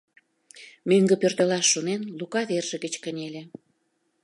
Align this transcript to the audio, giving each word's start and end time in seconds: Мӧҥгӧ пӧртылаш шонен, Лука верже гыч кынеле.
Мӧҥгӧ 0.89 1.15
пӧртылаш 1.21 1.65
шонен, 1.73 2.01
Лука 2.17 2.41
верже 2.49 2.77
гыч 2.83 2.93
кынеле. 3.03 3.43